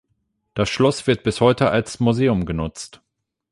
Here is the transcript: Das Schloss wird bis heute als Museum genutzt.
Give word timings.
Das 0.55 0.67
Schloss 0.67 1.05
wird 1.05 1.21
bis 1.21 1.41
heute 1.41 1.69
als 1.69 1.99
Museum 1.99 2.47
genutzt. 2.47 3.03